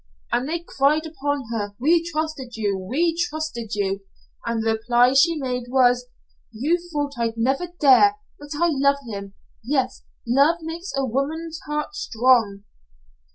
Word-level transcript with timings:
And 0.31 0.49
they 0.49 0.65
cried 0.67 1.05
upon 1.05 1.43
her: 1.51 1.75
'We 1.77 2.03
trusted 2.05 2.55
you. 2.55 2.75
We 2.75 3.15
trusted 3.15 3.75
you.' 3.75 4.01
And 4.43 4.65
all 4.65 4.73
the 4.73 4.79
reply 4.79 5.13
she 5.13 5.35
made 5.37 5.65
was: 5.67 6.07
'You 6.51 6.79
thought 6.91 7.19
I'd 7.19 7.37
never 7.37 7.67
dare, 7.79 8.15
but 8.39 8.49
I 8.55 8.69
love 8.71 8.97
him.' 9.07 9.35
Yes, 9.63 10.01
love 10.27 10.55
makes 10.63 10.91
a 10.95 11.05
woman's 11.05 11.59
heart 11.67 11.93
strong. 11.93 12.63